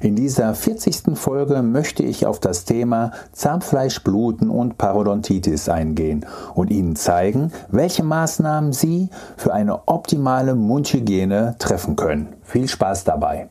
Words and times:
In 0.00 0.14
dieser 0.14 0.54
40. 0.54 1.18
Folge 1.18 1.62
möchte 1.62 2.04
ich 2.04 2.24
auf 2.24 2.38
das 2.38 2.64
Thema 2.64 3.10
Zahnfleischbluten 3.32 4.48
und 4.48 4.78
Parodontitis 4.78 5.68
eingehen 5.68 6.24
und 6.54 6.70
Ihnen 6.70 6.94
zeigen, 6.94 7.52
welche 7.68 8.04
Maßnahmen 8.04 8.72
Sie 8.72 9.08
für 9.36 9.52
eine 9.52 9.88
optimale 9.88 10.54
Mundhygiene 10.54 11.56
treffen 11.58 11.96
können. 11.96 12.36
Viel 12.44 12.68
Spaß 12.68 13.04
dabei! 13.04 13.48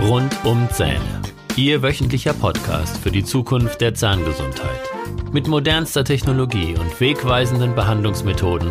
Rund 0.00 0.32
um 0.44 0.68
Zähne. 0.70 1.00
Ihr 1.56 1.82
wöchentlicher 1.82 2.34
Podcast 2.34 2.98
für 2.98 3.10
die 3.10 3.24
Zukunft 3.24 3.80
der 3.80 3.94
Zahngesundheit. 3.94 4.68
Mit 5.32 5.48
modernster 5.48 6.04
Technologie 6.04 6.76
und 6.78 7.00
wegweisenden 7.00 7.74
Behandlungsmethoden 7.74 8.70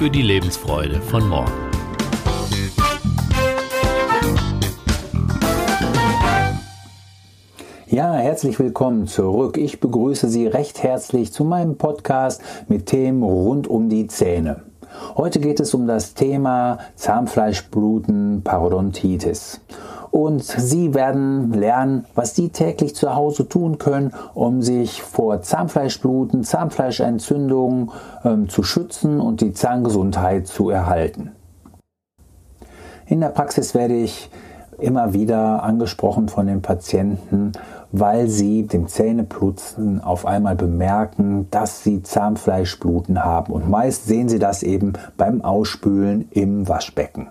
für 0.00 0.08
die 0.08 0.22
Lebensfreude 0.22 0.98
von 0.98 1.28
morgen. 1.28 1.52
Ja, 7.86 8.14
herzlich 8.14 8.58
willkommen 8.58 9.06
zurück. 9.08 9.58
Ich 9.58 9.78
begrüße 9.78 10.30
Sie 10.30 10.46
recht 10.46 10.82
herzlich 10.82 11.34
zu 11.34 11.44
meinem 11.44 11.76
Podcast 11.76 12.40
mit 12.66 12.86
Themen 12.86 13.22
rund 13.22 13.68
um 13.68 13.90
die 13.90 14.06
Zähne. 14.06 14.62
Heute 15.16 15.40
geht 15.40 15.60
es 15.60 15.74
um 15.74 15.86
das 15.86 16.14
Thema 16.14 16.78
Zahnfleischbluten, 16.96 18.42
Parodontitis 18.42 19.60
und 20.10 20.42
Sie 20.42 20.94
werden 20.94 21.52
lernen, 21.52 22.04
was 22.14 22.34
Sie 22.34 22.48
täglich 22.48 22.94
zu 22.94 23.14
Hause 23.14 23.48
tun 23.48 23.78
können, 23.78 24.12
um 24.34 24.62
sich 24.62 25.02
vor 25.02 25.42
Zahnfleischbluten, 25.42 26.42
Zahnfleischentzündungen 26.44 27.90
ähm, 28.24 28.48
zu 28.48 28.62
schützen 28.62 29.20
und 29.20 29.40
die 29.40 29.52
Zahngesundheit 29.52 30.48
zu 30.48 30.70
erhalten. 30.70 31.32
In 33.06 33.20
der 33.20 33.28
Praxis 33.28 33.74
werde 33.74 33.94
ich 33.94 34.30
immer 34.78 35.12
wieder 35.12 35.62
angesprochen 35.62 36.28
von 36.28 36.46
den 36.46 36.62
Patienten, 36.62 37.52
weil 37.92 38.28
sie 38.28 38.66
dem 38.66 38.88
Zähneputzen 38.88 40.00
auf 40.00 40.26
einmal 40.26 40.56
bemerken, 40.56 41.48
dass 41.50 41.82
sie 41.82 42.02
Zahnfleischbluten 42.02 43.24
haben. 43.24 43.52
Und 43.52 43.68
meist 43.68 44.06
sehen 44.06 44.28
sie 44.28 44.38
das 44.38 44.62
eben 44.62 44.92
beim 45.16 45.42
Ausspülen 45.42 46.28
im 46.30 46.68
Waschbecken. 46.68 47.28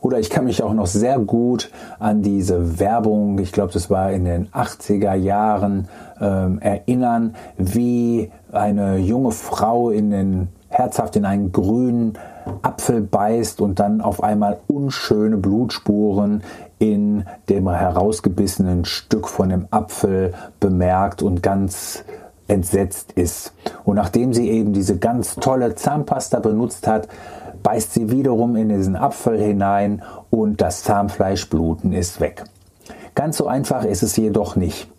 Oder 0.00 0.18
ich 0.18 0.28
kann 0.30 0.44
mich 0.44 0.62
auch 0.62 0.74
noch 0.74 0.86
sehr 0.86 1.18
gut 1.18 1.70
an 1.98 2.22
diese 2.22 2.78
Werbung, 2.78 3.38
ich 3.38 3.52
glaube, 3.52 3.72
das 3.72 3.88
war 3.88 4.12
in 4.12 4.26
den 4.26 4.48
80er 4.48 5.14
Jahren, 5.14 5.88
ähm, 6.20 6.58
erinnern, 6.60 7.34
wie 7.56 8.30
eine 8.52 8.98
junge 8.98 9.30
Frau 9.30 9.90
in 9.90 10.10
den, 10.10 10.48
herzhaft 10.68 11.16
in 11.16 11.24
einen 11.24 11.52
grünen 11.52 12.18
Apfel 12.62 13.00
beißt 13.00 13.60
und 13.60 13.78
dann 13.80 14.00
auf 14.00 14.22
einmal 14.22 14.58
unschöne 14.66 15.36
Blutspuren 15.36 16.42
in 16.78 17.24
dem 17.48 17.68
herausgebissenen 17.68 18.84
Stück 18.84 19.28
von 19.28 19.48
dem 19.48 19.66
Apfel 19.70 20.34
bemerkt 20.60 21.22
und 21.22 21.42
ganz 21.42 22.04
entsetzt 22.46 23.12
ist. 23.12 23.54
Und 23.84 23.96
nachdem 23.96 24.34
sie 24.34 24.50
eben 24.50 24.72
diese 24.72 24.98
ganz 24.98 25.36
tolle 25.36 25.74
Zahnpasta 25.74 26.40
benutzt 26.40 26.86
hat, 26.86 27.08
beißt 27.62 27.94
sie 27.94 28.10
wiederum 28.10 28.56
in 28.56 28.68
diesen 28.68 28.96
Apfel 28.96 29.40
hinein 29.40 30.02
und 30.30 30.60
das 30.60 30.82
Zahnfleischbluten 30.82 31.92
ist 31.92 32.20
weg. 32.20 32.44
Ganz 33.14 33.38
so 33.38 33.46
einfach 33.46 33.84
ist 33.84 34.02
es 34.02 34.16
jedoch 34.16 34.56
nicht. 34.56 34.90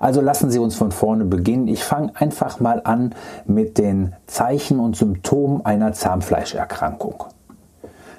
Also 0.00 0.20
lassen 0.20 0.50
Sie 0.50 0.58
uns 0.58 0.74
von 0.74 0.90
vorne 0.90 1.26
beginnen. 1.26 1.68
Ich 1.68 1.84
fange 1.84 2.10
einfach 2.14 2.58
mal 2.58 2.80
an 2.82 3.14
mit 3.46 3.78
den 3.78 4.14
Zeichen 4.26 4.80
und 4.80 4.96
Symptomen 4.96 5.64
einer 5.64 5.92
Zahnfleischerkrankung. 5.92 7.24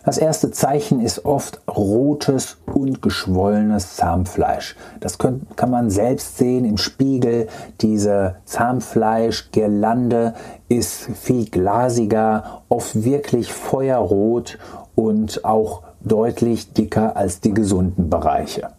Das 0.04 0.18
erste 0.18 0.50
Zeichen 0.50 1.00
ist 1.00 1.26
oft 1.26 1.62
rotes 1.68 2.58
und 2.66 3.04
geschwollenes 3.04 3.96
Zahnfleisch. 3.98 4.76
Das 5.00 5.20
kann 5.20 5.70
man 5.70 5.92
selbst 5.92 6.38
sehen 6.38 6.66
im 6.66 6.78
Spiegel. 6.78 7.48
Diese 7.82 8.36
Zahnfleischgirlande 8.46 10.34
ist 10.70 11.08
viel 11.14 11.50
glasiger, 11.50 12.64
oft 12.68 13.04
wirklich 13.04 13.54
feuerrot 13.54 14.58
und 14.96 15.46
auch 15.46 15.84
deutlich 16.00 16.74
dicker 16.74 17.16
als 17.16 17.40
die 17.40 17.54
gesunden 17.54 18.10
Bereiche. 18.10 18.70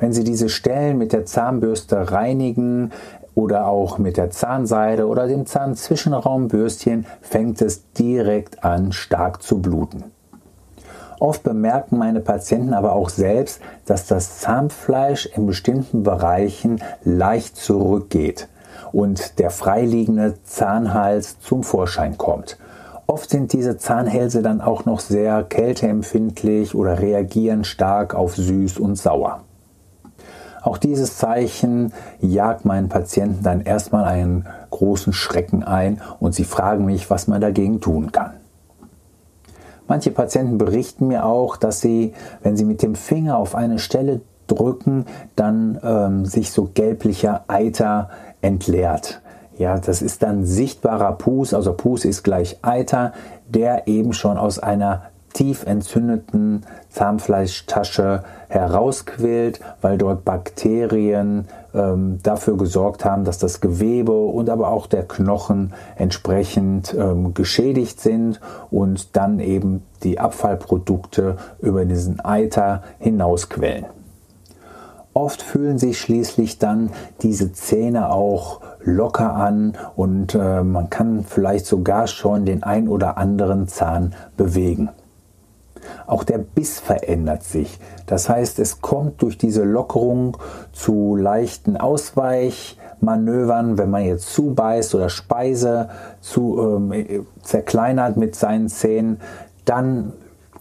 Wenn 0.00 0.12
Sie 0.12 0.24
diese 0.24 0.48
Stellen 0.48 0.98
mit 0.98 1.12
der 1.12 1.26
Zahnbürste 1.26 2.10
reinigen, 2.10 2.90
oder 3.34 3.66
auch 3.66 3.98
mit 3.98 4.16
der 4.16 4.30
Zahnseide 4.30 5.06
oder 5.06 5.26
dem 5.26 5.46
Zahnzwischenraumbürstchen 5.46 7.06
fängt 7.20 7.62
es 7.62 7.90
direkt 7.92 8.64
an 8.64 8.92
stark 8.92 9.42
zu 9.42 9.60
bluten. 9.60 10.04
Oft 11.18 11.42
bemerken 11.42 11.98
meine 11.98 12.20
Patienten 12.20 12.72
aber 12.72 12.92
auch 12.92 13.10
selbst, 13.10 13.60
dass 13.84 14.06
das 14.06 14.38
Zahnfleisch 14.38 15.26
in 15.26 15.46
bestimmten 15.46 16.02
Bereichen 16.02 16.80
leicht 17.04 17.56
zurückgeht 17.56 18.48
und 18.92 19.38
der 19.38 19.50
freiliegende 19.50 20.42
Zahnhals 20.44 21.38
zum 21.40 21.62
Vorschein 21.62 22.16
kommt. 22.16 22.58
Oft 23.06 23.30
sind 23.30 23.52
diese 23.52 23.76
Zahnhälse 23.76 24.40
dann 24.40 24.60
auch 24.60 24.86
noch 24.86 25.00
sehr 25.00 25.42
kälteempfindlich 25.42 26.74
oder 26.74 27.00
reagieren 27.00 27.64
stark 27.64 28.14
auf 28.14 28.36
süß 28.36 28.78
und 28.78 28.96
sauer. 28.96 29.42
Auch 30.62 30.78
dieses 30.78 31.16
Zeichen 31.16 31.92
jagt 32.20 32.64
meinen 32.64 32.88
Patienten 32.88 33.42
dann 33.42 33.60
erstmal 33.60 34.04
einen 34.04 34.46
großen 34.70 35.12
Schrecken 35.12 35.62
ein 35.62 36.00
und 36.18 36.34
sie 36.34 36.44
fragen 36.44 36.84
mich, 36.84 37.10
was 37.10 37.28
man 37.28 37.40
dagegen 37.40 37.80
tun 37.80 38.12
kann. 38.12 38.32
Manche 39.88 40.10
Patienten 40.10 40.58
berichten 40.58 41.08
mir 41.08 41.24
auch, 41.24 41.56
dass 41.56 41.80
sie, 41.80 42.12
wenn 42.42 42.56
sie 42.56 42.64
mit 42.64 42.82
dem 42.82 42.94
Finger 42.94 43.36
auf 43.38 43.54
eine 43.54 43.78
Stelle 43.78 44.20
drücken, 44.46 45.06
dann 45.34 45.80
ähm, 45.82 46.26
sich 46.26 46.52
so 46.52 46.70
gelblicher 46.72 47.44
Eiter 47.48 48.10
entleert. 48.40 49.20
Ja, 49.58 49.78
das 49.78 50.00
ist 50.00 50.22
dann 50.22 50.46
sichtbarer 50.46 51.12
Pus, 51.12 51.52
also 51.54 51.72
Pus 51.74 52.04
ist 52.04 52.22
gleich 52.22 52.58
Eiter, 52.62 53.12
der 53.48 53.88
eben 53.88 54.12
schon 54.12 54.38
aus 54.38 54.58
einer 54.58 55.02
tief 55.32 55.64
entzündeten 55.64 56.64
Zahnfleischtasche 56.90 58.24
herausquillt, 58.48 59.60
weil 59.80 59.96
dort 59.98 60.24
Bakterien 60.24 61.46
ähm, 61.72 62.18
dafür 62.22 62.56
gesorgt 62.56 63.04
haben, 63.04 63.24
dass 63.24 63.38
das 63.38 63.60
Gewebe 63.60 64.12
und 64.12 64.50
aber 64.50 64.68
auch 64.68 64.86
der 64.86 65.06
Knochen 65.06 65.72
entsprechend 65.96 66.94
ähm, 66.94 67.34
geschädigt 67.34 68.00
sind 68.00 68.40
und 68.70 69.16
dann 69.16 69.38
eben 69.40 69.82
die 70.02 70.18
Abfallprodukte 70.18 71.36
über 71.60 71.84
diesen 71.84 72.20
Eiter 72.20 72.82
hinausquellen. 72.98 73.86
Oft 75.12 75.42
fühlen 75.42 75.78
sich 75.78 75.98
schließlich 75.98 76.58
dann 76.58 76.90
diese 77.22 77.52
Zähne 77.52 78.10
auch 78.12 78.60
locker 78.82 79.34
an 79.34 79.76
und 79.96 80.34
äh, 80.34 80.62
man 80.62 80.88
kann 80.88 81.24
vielleicht 81.24 81.66
sogar 81.66 82.06
schon 82.06 82.46
den 82.46 82.62
ein 82.62 82.88
oder 82.88 83.18
anderen 83.18 83.66
Zahn 83.66 84.14
bewegen. 84.36 84.88
Auch 86.06 86.24
der 86.24 86.38
Biss 86.38 86.80
verändert 86.80 87.44
sich. 87.44 87.78
Das 88.06 88.28
heißt, 88.28 88.58
es 88.58 88.80
kommt 88.80 89.22
durch 89.22 89.38
diese 89.38 89.64
Lockerung 89.64 90.36
zu 90.72 91.16
leichten 91.16 91.76
Ausweichmanövern, 91.76 93.78
wenn 93.78 93.90
man 93.90 94.04
jetzt 94.04 94.32
zubeißt 94.32 94.94
oder 94.94 95.08
Speise 95.08 95.88
zu, 96.20 96.58
ähm, 96.60 97.26
zerkleinert 97.42 98.16
mit 98.16 98.34
seinen 98.34 98.68
Zähnen, 98.68 99.20
dann 99.64 100.12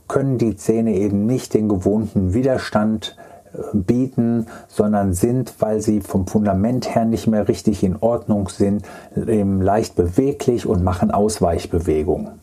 können 0.08 0.38
die 0.38 0.56
Zähne 0.56 0.96
eben 0.96 1.26
nicht 1.26 1.54
den 1.54 1.70
gewohnten 1.70 2.34
Widerstand 2.34 3.16
äh, 3.54 3.58
bieten, 3.74 4.48
sondern 4.68 5.14
sind, 5.14 5.54
weil 5.60 5.82
sie 5.82 6.02
vom 6.02 6.28
Fundament 6.28 6.94
her 6.94 7.06
nicht 7.06 7.28
mehr 7.28 7.48
richtig 7.48 7.84
in 7.84 7.96
Ordnung 7.96 8.50
sind, 8.50 8.84
leicht 9.16 9.96
beweglich 9.96 10.66
und 10.66 10.84
machen 10.84 11.12
Ausweichbewegungen. 11.12 12.40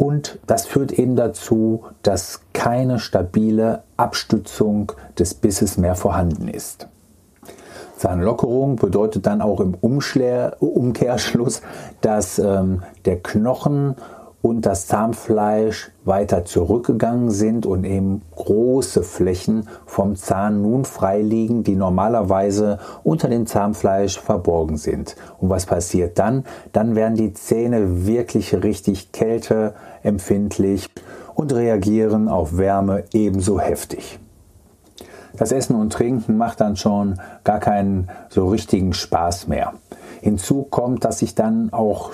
Und 0.00 0.38
das 0.46 0.64
führt 0.64 0.92
eben 0.92 1.14
dazu, 1.14 1.84
dass 2.02 2.40
keine 2.54 2.98
stabile 2.98 3.82
Abstützung 3.98 4.92
des 5.18 5.34
Bisses 5.34 5.76
mehr 5.76 5.94
vorhanden 5.94 6.48
ist. 6.48 6.88
Zahnlockerung 7.98 8.76
bedeutet 8.76 9.26
dann 9.26 9.42
auch 9.42 9.60
im 9.60 9.74
Umkehrschluss, 9.74 11.60
dass 12.00 12.38
ähm, 12.38 12.82
der 13.04 13.20
Knochen 13.20 13.94
und 14.42 14.64
das 14.64 14.86
Zahnfleisch 14.86 15.90
weiter 16.04 16.44
zurückgegangen 16.44 17.30
sind 17.30 17.66
und 17.66 17.84
eben 17.84 18.22
große 18.36 19.02
Flächen 19.02 19.68
vom 19.86 20.16
Zahn 20.16 20.62
nun 20.62 20.84
frei 20.84 21.20
liegen, 21.20 21.62
die 21.62 21.76
normalerweise 21.76 22.78
unter 23.04 23.28
dem 23.28 23.46
Zahnfleisch 23.46 24.18
verborgen 24.18 24.78
sind. 24.78 25.16
Und 25.38 25.50
was 25.50 25.66
passiert 25.66 26.18
dann? 26.18 26.44
Dann 26.72 26.94
werden 26.94 27.16
die 27.16 27.34
Zähne 27.34 28.06
wirklich 28.06 28.54
richtig 28.54 29.12
kälteempfindlich 29.12 30.88
und 31.34 31.54
reagieren 31.54 32.28
auf 32.28 32.56
Wärme 32.56 33.04
ebenso 33.12 33.60
heftig. 33.60 34.18
Das 35.36 35.52
Essen 35.52 35.76
und 35.76 35.92
Trinken 35.92 36.36
macht 36.36 36.60
dann 36.60 36.76
schon 36.76 37.20
gar 37.44 37.60
keinen 37.60 38.10
so 38.28 38.48
richtigen 38.48 38.92
Spaß 38.92 39.48
mehr. 39.48 39.74
Hinzu 40.20 40.64
kommt, 40.64 41.04
dass 41.04 41.20
sich 41.20 41.34
dann 41.34 41.72
auch 41.72 42.12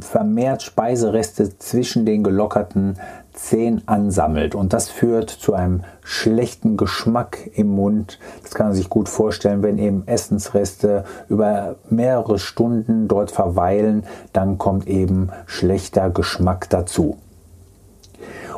vermehrt 0.00 0.62
Speisereste 0.62 1.58
zwischen 1.58 2.04
den 2.04 2.24
gelockerten 2.24 2.98
Zähnen 3.32 3.86
ansammelt 3.86 4.54
und 4.54 4.72
das 4.72 4.88
führt 4.88 5.30
zu 5.30 5.54
einem 5.54 5.84
schlechten 6.02 6.76
Geschmack 6.76 7.50
im 7.54 7.68
Mund. 7.68 8.18
Das 8.42 8.54
kann 8.54 8.68
man 8.68 8.74
sich 8.74 8.88
gut 8.88 9.08
vorstellen, 9.08 9.62
wenn 9.62 9.78
eben 9.78 10.02
Essensreste 10.06 11.04
über 11.28 11.76
mehrere 11.88 12.38
Stunden 12.38 13.06
dort 13.06 13.30
verweilen, 13.30 14.04
dann 14.32 14.58
kommt 14.58 14.88
eben 14.88 15.28
schlechter 15.46 16.10
Geschmack 16.10 16.68
dazu. 16.70 17.18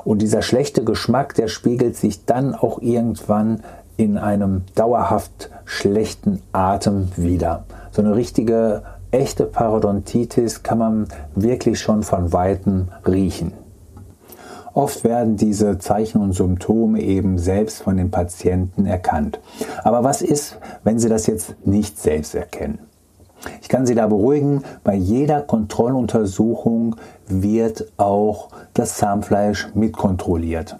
Und 0.04 0.22
dieser 0.22 0.40
schlechte 0.40 0.84
Geschmack, 0.84 1.34
der 1.34 1.48
spiegelt 1.48 1.96
sich 1.96 2.24
dann 2.24 2.54
auch 2.54 2.80
irgendwann 2.80 3.64
in 3.98 4.16
einem 4.16 4.62
dauerhaft 4.76 5.50
schlechten 5.66 6.40
Atem 6.52 7.08
wieder. 7.16 7.64
So 7.98 8.04
eine 8.04 8.14
richtige, 8.14 8.82
echte 9.10 9.44
Parodontitis 9.44 10.62
kann 10.62 10.78
man 10.78 11.08
wirklich 11.34 11.80
schon 11.80 12.04
von 12.04 12.32
weitem 12.32 12.90
riechen. 13.04 13.54
Oft 14.72 15.02
werden 15.02 15.36
diese 15.36 15.80
Zeichen 15.80 16.20
und 16.20 16.32
Symptome 16.32 17.00
eben 17.00 17.38
selbst 17.38 17.82
von 17.82 17.96
den 17.96 18.12
Patienten 18.12 18.86
erkannt. 18.86 19.40
Aber 19.82 20.04
was 20.04 20.22
ist, 20.22 20.58
wenn 20.84 21.00
sie 21.00 21.08
das 21.08 21.26
jetzt 21.26 21.56
nicht 21.66 21.98
selbst 21.98 22.36
erkennen? 22.36 22.78
Ich 23.62 23.68
kann 23.68 23.84
Sie 23.84 23.96
da 23.96 24.06
beruhigen, 24.06 24.62
bei 24.84 24.94
jeder 24.94 25.40
Kontrolluntersuchung 25.40 26.94
wird 27.26 27.90
auch 27.96 28.50
das 28.74 28.96
Zahnfleisch 28.98 29.74
mitkontrolliert. 29.74 30.76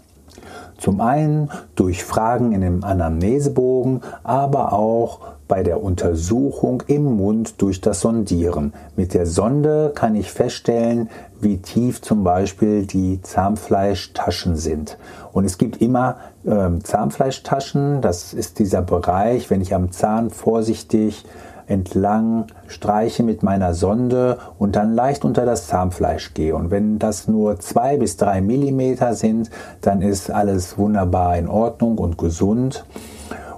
Zum 0.76 1.00
einen 1.00 1.50
durch 1.74 2.04
Fragen 2.04 2.52
in 2.52 2.60
dem 2.60 2.84
Anamnesebogen, 2.84 4.02
aber 4.22 4.72
auch 4.72 5.37
bei 5.48 5.62
der 5.62 5.82
Untersuchung 5.82 6.82
im 6.86 7.04
Mund 7.16 7.60
durch 7.60 7.80
das 7.80 8.00
Sondieren. 8.00 8.74
Mit 8.94 9.14
der 9.14 9.26
Sonde 9.26 9.92
kann 9.94 10.14
ich 10.14 10.30
feststellen, 10.30 11.08
wie 11.40 11.58
tief 11.58 12.02
zum 12.02 12.22
Beispiel 12.22 12.86
die 12.86 13.20
Zahnfleischtaschen 13.22 14.56
sind. 14.56 14.98
Und 15.32 15.44
es 15.44 15.58
gibt 15.58 15.80
immer 15.80 16.16
äh, 16.44 16.78
Zahnfleischtaschen, 16.82 18.02
das 18.02 18.34
ist 18.34 18.58
dieser 18.58 18.82
Bereich, 18.82 19.50
wenn 19.50 19.60
ich 19.60 19.74
am 19.74 19.90
Zahn 19.90 20.30
vorsichtig 20.30 21.24
entlang 21.68 22.46
streiche 22.66 23.22
mit 23.22 23.42
meiner 23.42 23.74
Sonde 23.74 24.38
und 24.58 24.74
dann 24.74 24.94
leicht 24.94 25.24
unter 25.24 25.44
das 25.44 25.66
Zahnfleisch 25.66 26.34
gehe. 26.34 26.56
Und 26.56 26.70
wenn 26.70 26.98
das 26.98 27.28
nur 27.28 27.60
zwei 27.60 27.98
bis 27.98 28.16
drei 28.16 28.40
Millimeter 28.40 29.14
sind, 29.14 29.50
dann 29.82 30.02
ist 30.02 30.30
alles 30.30 30.78
wunderbar 30.78 31.36
in 31.36 31.46
Ordnung 31.46 31.98
und 31.98 32.18
gesund. 32.18 32.84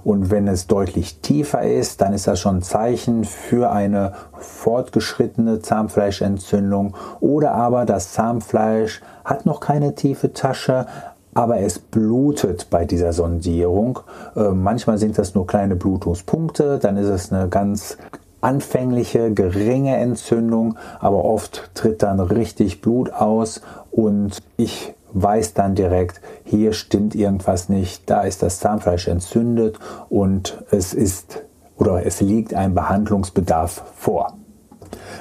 Und 0.04 0.30
wenn 0.30 0.48
es 0.48 0.66
deutlich 0.66 1.20
tiefer 1.20 1.62
ist, 1.62 2.00
dann 2.00 2.12
ist 2.12 2.26
das 2.26 2.40
schon 2.40 2.56
ein 2.56 2.62
Zeichen 2.62 3.24
für 3.24 3.70
eine 3.70 4.12
fortgeschrittene 4.38 5.60
Zahnfleischentzündung 5.60 6.94
oder 7.20 7.52
aber 7.52 7.84
das 7.84 8.12
Zahnfleisch 8.12 9.02
hat 9.24 9.46
noch 9.46 9.60
keine 9.60 9.94
tiefe 9.94 10.32
Tasche, 10.32 10.86
aber 11.34 11.58
es 11.58 11.78
blutet 11.78 12.68
bei 12.70 12.84
dieser 12.84 13.12
Sondierung. 13.12 14.00
Äh, 14.34 14.48
manchmal 14.48 14.98
sind 14.98 15.18
das 15.18 15.34
nur 15.34 15.46
kleine 15.46 15.76
Blutungspunkte, 15.76 16.78
dann 16.78 16.96
ist 16.96 17.08
es 17.08 17.32
eine 17.32 17.48
ganz 17.48 17.96
anfängliche, 18.40 19.32
geringe 19.32 19.96
Entzündung, 19.96 20.76
aber 20.98 21.24
oft 21.24 21.70
tritt 21.74 22.02
dann 22.02 22.20
richtig 22.20 22.80
Blut 22.80 23.12
aus 23.12 23.60
und 23.90 24.38
ich 24.56 24.94
weiß 25.12 25.54
dann 25.54 25.74
direkt, 25.74 26.20
hier 26.44 26.72
stimmt 26.72 27.14
irgendwas 27.14 27.68
nicht, 27.68 28.08
da 28.08 28.22
ist 28.22 28.42
das 28.42 28.60
Zahnfleisch 28.60 29.08
entzündet 29.08 29.78
und 30.08 30.62
es 30.70 30.94
ist 30.94 31.44
oder 31.76 32.04
es 32.04 32.20
liegt 32.20 32.54
ein 32.54 32.74
Behandlungsbedarf 32.74 33.82
vor. 33.96 34.34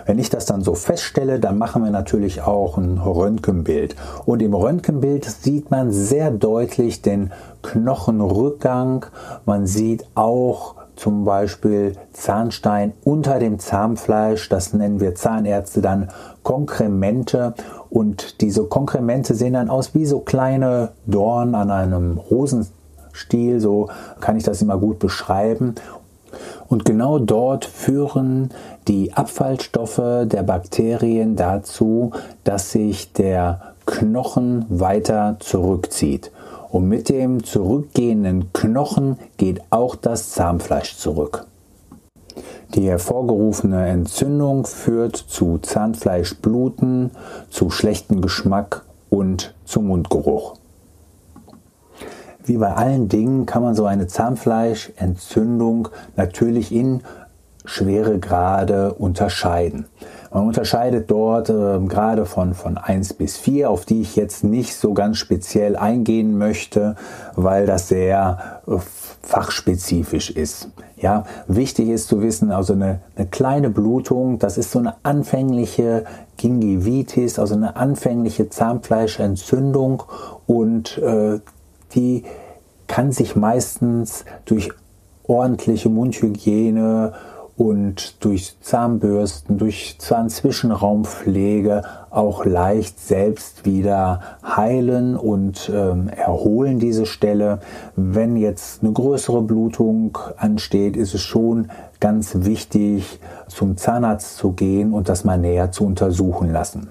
Wenn 0.06 0.20
ich 0.20 0.30
das 0.30 0.46
dann 0.46 0.62
so 0.62 0.74
feststelle, 0.74 1.40
dann 1.40 1.58
machen 1.58 1.84
wir 1.84 1.92
natürlich 1.92 2.42
auch 2.42 2.78
ein 2.78 2.98
Röntgenbild. 2.98 3.96
Und 4.26 4.42
im 4.42 4.54
Röntgenbild 4.54 5.26
sieht 5.26 5.72
man 5.72 5.92
sehr 5.92 6.32
deutlich 6.32 7.02
den 7.02 7.32
Knochenrückgang. 7.62 9.06
Man 9.46 9.68
sieht 9.68 10.06
auch 10.16 10.76
zum 10.96 11.24
Beispiel 11.24 11.94
Zahnstein 12.12 12.94
unter 13.04 13.40
dem 13.40 13.60
Zahnfleisch. 13.60 14.50
Das 14.50 14.74
nennen 14.74 15.00
wir 15.00 15.16
Zahnärzte 15.16 15.82
dann 15.82 16.10
Konkremente. 16.44 17.54
Und 17.90 18.42
diese 18.42 18.66
Konkremente 18.66 19.34
sehen 19.34 19.54
dann 19.54 19.70
aus 19.70 19.96
wie 19.96 20.06
so 20.06 20.20
kleine 20.20 20.90
Dorn 21.06 21.56
an 21.56 21.72
einem 21.72 22.18
Rosenstiel. 22.18 23.60
So 23.60 23.90
kann 24.20 24.38
ich 24.38 24.44
das 24.44 24.62
immer 24.62 24.78
gut 24.78 25.00
beschreiben. 25.00 25.76
Und 26.68 26.86
genau 26.86 27.18
dort 27.18 27.66
führen 27.66 28.52
die 28.88 29.14
Abfallstoffe 29.14 30.26
der 30.26 30.44
Bakterien 30.44 31.36
dazu, 31.36 32.12
dass 32.44 32.72
sich 32.72 33.12
der 33.14 33.74
Knochen 33.88 34.66
weiter 34.70 35.38
zurückzieht. 35.40 36.32
Und 36.70 36.88
mit 36.88 37.10
dem 37.10 37.44
zurückgehenden 37.44 38.54
Knochen 38.54 39.18
geht 39.38 39.62
auch 39.72 39.96
das 39.96 40.30
Zahnfleisch 40.30 40.98
zurück. 40.98 41.48
Die 42.76 42.88
hervorgerufene 42.88 43.88
Entzündung 43.88 44.68
führt 44.68 45.16
zu 45.16 45.58
Zahnfleischbluten, 45.58 47.10
zu 47.50 47.72
schlechtem 47.72 48.22
Geschmack 48.22 48.86
und 49.10 49.56
zu 49.66 49.82
Mundgeruch. 49.82 50.54
Wie 52.44 52.58
bei 52.58 52.74
allen 52.74 53.10
Dingen 53.10 53.48
kann 53.48 53.64
man 53.64 53.74
so 53.74 53.86
eine 53.86 54.06
Zahnfleischentzündung 54.06 55.90
natürlich 56.16 56.72
in 56.72 57.02
schwere 57.66 58.20
Grade 58.20 58.94
unterscheiden. 58.94 59.86
Man 60.32 60.46
unterscheidet 60.46 61.10
dort 61.10 61.50
äh, 61.50 61.80
gerade 61.88 62.26
von, 62.26 62.54
von 62.54 62.78
1 62.78 63.14
bis 63.14 63.38
4, 63.38 63.70
auf 63.70 63.86
die 63.86 64.02
ich 64.02 64.16
jetzt 64.16 64.44
nicht 64.44 64.76
so 64.76 64.94
ganz 64.94 65.18
speziell 65.18 65.76
eingehen 65.76 66.38
möchte, 66.38 66.96
weil 67.36 67.66
das 67.66 67.88
sehr 67.88 68.62
äh, 68.68 68.78
fachspezifisch 69.22 70.30
ist. 70.30 70.70
Ja, 70.98 71.24
wichtig 71.48 71.90
ist 71.90 72.10
zu 72.10 72.22
wissen, 72.22 72.52
also 72.52 72.74
eine, 72.74 73.00
eine 73.16 73.28
kleine 73.28 73.70
Blutung, 73.70 74.38
das 74.38 74.58
ist 74.58 74.72
so 74.72 74.80
eine 74.80 74.96
anfängliche 75.04 76.04
Gingivitis, 76.38 77.40
also 77.40 77.56
eine 77.56 77.76
anfängliche 77.76 78.50
Zahnfleischentzündung 78.50 80.04
und 80.46 80.98
äh, 81.00 81.40
die 81.96 82.24
kann 82.88 83.12
sich 83.12 83.36
meistens 83.36 84.26
durch 84.46 84.72
ordentliche 85.24 85.90
Mundhygiene 85.90 87.14
und 87.60 88.24
durch 88.24 88.56
Zahnbürsten, 88.62 89.58
durch 89.58 89.98
Zahnzwischenraumpflege 90.00 91.84
auch 92.10 92.46
leicht 92.46 93.02
selbst 93.02 93.66
wieder 93.66 94.22
heilen 94.46 95.18
und 95.18 95.70
ähm, 95.76 96.08
erholen 96.08 96.80
diese 96.80 97.06
Stelle. 97.06 97.60
Wenn 97.98 98.38
jetzt 98.38 98.82
eine 98.82 98.94
größere 98.94 99.42
Blutung 99.42 100.18
ansteht, 100.38 100.96
ist 100.96 101.14
es 101.14 101.22
schon 101.22 101.70
ganz 102.00 102.46
wichtig, 102.46 103.20
zum 103.50 103.76
Zahnarzt 103.76 104.38
zu 104.38 104.54
gehen 104.54 104.94
und 104.94 105.10
das 105.10 105.26
mal 105.26 105.38
näher 105.38 105.74
zu 105.74 105.86
untersuchen 105.86 106.54
lassen. 106.54 106.88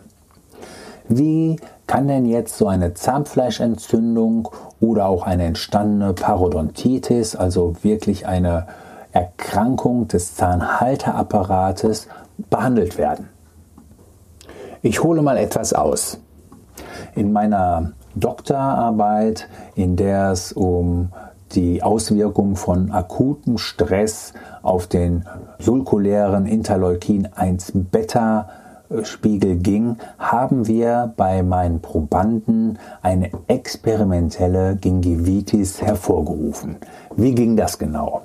Wie 1.08 1.56
kann 1.86 2.08
denn 2.08 2.26
jetzt 2.26 2.58
so 2.58 2.68
eine 2.68 2.92
Zahnfleischentzündung 2.92 4.50
oder 4.80 5.06
auch 5.06 5.22
eine 5.22 5.44
entstandene 5.44 6.12
Parodontitis, 6.12 7.36
also 7.36 7.74
wirklich 7.80 8.26
eine 8.26 8.66
Erkrankung 9.18 10.06
des 10.06 10.36
Zahnhalterapparates, 10.36 12.06
behandelt 12.50 12.98
werden? 12.98 13.28
Ich 14.80 15.02
hole 15.02 15.22
mal 15.22 15.36
etwas 15.36 15.72
aus. 15.72 16.20
In 17.16 17.32
meiner 17.32 17.94
Doktorarbeit, 18.14 19.48
in 19.74 19.96
der 19.96 20.30
es 20.30 20.52
um 20.52 21.10
die 21.50 21.82
Auswirkung 21.82 22.54
von 22.54 22.92
akutem 22.92 23.58
Stress 23.58 24.34
auf 24.62 24.86
den 24.86 25.24
sulkulären 25.58 26.46
Interleukin 26.46 27.28
1 27.34 27.72
Beta 27.90 28.48
Spiegel 29.02 29.56
ging, 29.56 29.96
haben 30.20 30.68
wir 30.68 31.12
bei 31.16 31.42
meinen 31.42 31.80
Probanden 31.80 32.78
eine 33.02 33.32
experimentelle 33.48 34.76
Gingivitis 34.76 35.82
hervorgerufen. 35.82 36.76
Wie 37.16 37.34
ging 37.34 37.56
das 37.56 37.78
genau? 37.78 38.22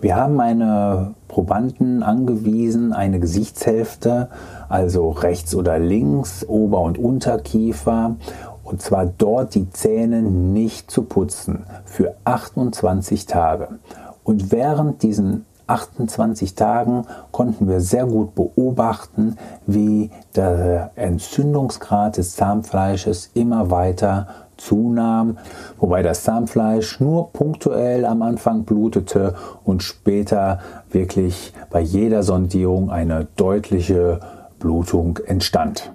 Wir 0.00 0.14
haben 0.14 0.36
meine 0.36 1.14
Probanden 1.26 2.04
angewiesen, 2.04 2.92
eine 2.92 3.18
Gesichtshälfte, 3.18 4.28
also 4.68 5.10
rechts 5.10 5.56
oder 5.56 5.80
links, 5.80 6.44
Ober- 6.46 6.82
und 6.82 6.98
Unterkiefer, 6.98 8.14
und 8.62 8.80
zwar 8.80 9.06
dort 9.06 9.56
die 9.56 9.70
Zähne 9.70 10.22
nicht 10.22 10.90
zu 10.90 11.02
putzen 11.02 11.64
für 11.84 12.14
28 12.24 13.26
Tage. 13.26 13.80
Und 14.22 14.52
während 14.52 15.02
diesen 15.02 15.46
28 15.66 16.54
Tagen 16.54 17.06
konnten 17.32 17.68
wir 17.68 17.80
sehr 17.80 18.06
gut 18.06 18.34
beobachten, 18.34 19.36
wie 19.66 20.10
der 20.36 20.92
Entzündungsgrad 20.94 22.18
des 22.18 22.36
Zahnfleisches 22.36 23.30
immer 23.34 23.70
weiter 23.70 24.28
zunahm, 24.58 25.38
wobei 25.78 26.02
das 26.02 26.24
Zahnfleisch 26.24 27.00
nur 27.00 27.32
punktuell 27.32 28.04
am 28.04 28.22
Anfang 28.22 28.64
blutete 28.64 29.34
und 29.64 29.82
später 29.82 30.60
wirklich 30.90 31.52
bei 31.70 31.80
jeder 31.80 32.22
Sondierung 32.22 32.90
eine 32.90 33.26
deutliche 33.36 34.20
Blutung 34.58 35.18
entstand. 35.26 35.92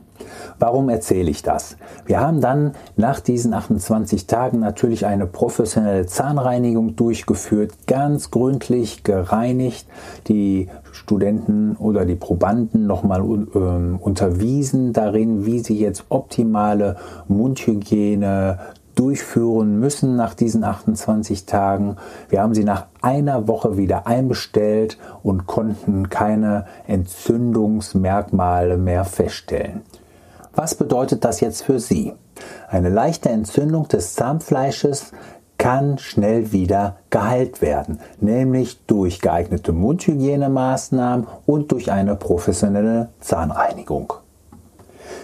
Warum 0.60 0.90
erzähle 0.90 1.30
ich 1.30 1.42
das? 1.44 1.78
Wir 2.06 2.20
haben 2.20 2.42
dann 2.42 2.74
nach 2.96 3.20
diesen 3.20 3.54
28 3.54 4.28
Tagen 4.28 4.60
natürlich 4.60 5.06
eine 5.06 5.26
professionelle 5.26 6.06
Zahnreinigung 6.06 6.96
durchgeführt, 6.96 7.72
ganz 7.88 8.32
gründlich 8.32 9.04
gereinigt, 9.04 9.88
die 10.28 10.70
Studenten 10.92 11.76
oder 11.76 12.06
die 12.06 12.16
Probanden 12.16 12.88
nochmal 12.88 13.22
äh, 13.22 13.58
unterwiesen 14.00 14.94
darin, 14.94 15.46
wie 15.46 15.60
sie 15.60 15.78
jetzt 15.78 16.06
optimale 16.10 16.98
Mundhygiene 17.28 18.60
durchführen 18.96 19.80
müssen 19.80 20.16
nach 20.16 20.34
diesen 20.34 20.64
28 20.64 21.46
Tagen. 21.46 21.98
Wir 22.30 22.42
haben 22.42 22.54
sie 22.54 22.64
nach 22.64 22.88
einer 23.02 23.48
Woche 23.48 23.78
wieder 23.78 24.08
einbestellt 24.08 24.98
und 25.24 25.48
konnten 25.48 26.10
keine 26.10 26.66
Entzündungsmerkmale 26.88 28.78
mehr 28.78 29.06
feststellen. 29.06 29.82
Was 30.56 30.76
bedeutet 30.76 31.26
das 31.26 31.40
jetzt 31.40 31.64
für 31.64 31.80
Sie? 31.80 32.14
Eine 32.70 32.90
leichte 32.90 33.30
Entzündung 33.30 33.88
des 33.88 34.14
Zahnfleisches 34.14 35.12
kann 35.58 35.98
schnell 35.98 36.52
wieder 36.52 36.98
geheilt 37.10 37.62
werden, 37.62 38.00
nämlich 38.20 38.86
durch 38.86 39.22
geeignete 39.22 39.72
Mundhygienemaßnahmen 39.72 41.28
und 41.46 41.72
durch 41.72 41.92
eine 41.92 42.16
professionelle 42.16 43.10
Zahnreinigung. 43.20 44.14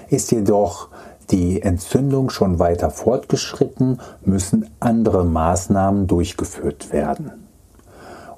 Ist 0.10 0.32
jedoch 0.32 0.90
die 1.30 1.62
Entzündung 1.62 2.30
schon 2.30 2.58
weiter 2.58 2.90
fortgeschritten, 2.90 4.00
müssen 4.24 4.70
andere 4.80 5.26
Maßnahmen 5.26 6.08
durchgeführt 6.08 6.92
werden. 6.92 7.32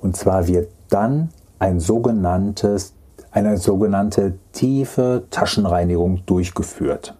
Und 0.01 0.17
zwar 0.17 0.47
wird 0.47 0.71
dann 0.89 1.29
ein 1.59 1.79
sogenanntes 1.79 2.93
eine 3.31 3.57
sogenannte 3.57 4.33
tiefe 4.51 5.23
Taschenreinigung 5.29 6.25
durchgeführt. 6.25 7.15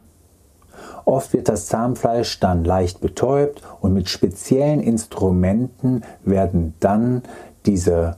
Oft 1.05 1.33
wird 1.33 1.49
das 1.49 1.67
Zahnfleisch 1.67 2.39
dann 2.39 2.63
leicht 2.63 3.01
betäubt 3.01 3.61
und 3.79 3.93
mit 3.93 4.09
speziellen 4.09 4.81
Instrumenten 4.81 6.03
werden 6.23 6.73
dann 6.79 7.23
diese 7.65 8.17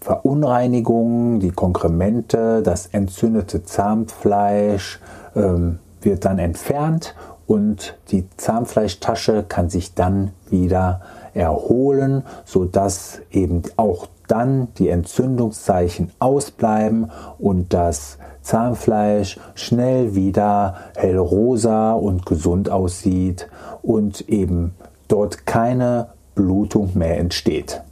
Verunreinigungen, 0.00 1.40
die 1.40 1.50
Konkremente, 1.50 2.62
das 2.62 2.86
entzündete 2.86 3.62
Zahnfleisch 3.62 5.00
ähm, 5.36 5.78
wird 6.00 6.24
dann 6.24 6.38
entfernt 6.38 7.14
und 7.46 7.96
die 8.10 8.24
Zahnfleischtasche 8.36 9.44
kann 9.48 9.70
sich 9.70 9.94
dann 9.94 10.32
wieder 10.50 11.02
erholen, 11.34 12.24
sodass 12.44 13.20
eben 13.30 13.62
auch 13.76 14.08
dann 14.28 14.68
die 14.78 14.88
Entzündungszeichen 14.88 16.10
ausbleiben 16.18 17.10
und 17.38 17.72
das 17.72 18.18
Zahnfleisch 18.42 19.38
schnell 19.54 20.14
wieder 20.14 20.76
hellrosa 20.96 21.92
und 21.92 22.26
gesund 22.26 22.70
aussieht 22.70 23.48
und 23.82 24.28
eben 24.28 24.74
dort 25.08 25.46
keine 25.46 26.08
Blutung 26.34 26.90
mehr 26.94 27.18
entsteht. 27.18 27.82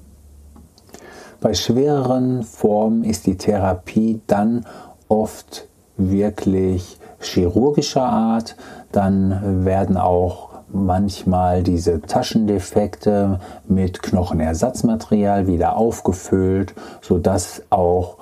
Bei 1.41 1.55
schwereren 1.55 2.43
Formen 2.43 3.05
ist 3.05 3.27
die 3.27 3.37
Therapie 3.37 4.21
dann 4.27 4.67
oft 5.09 5.69
wirklich 5.97 6.99
chirurgischer 7.21 8.05
Art. 8.05 8.57
Dann 8.93 9.65
werden 9.65 9.97
auch 9.97 10.50
manchmal 10.73 11.63
diese 11.63 12.01
Taschendefekte 12.01 13.41
mit 13.67 14.03
Knochenersatzmaterial 14.03 15.47
wieder 15.47 15.77
aufgefüllt, 15.77 16.75
sodass 17.01 17.63
auch 17.71 18.19